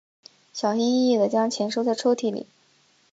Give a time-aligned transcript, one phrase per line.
[0.51, 2.47] 小心翼翼地将钱收在抽屉里